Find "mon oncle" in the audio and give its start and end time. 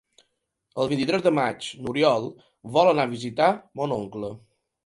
3.83-4.35